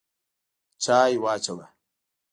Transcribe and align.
چای 0.83 1.15
واچوه! 1.23 1.65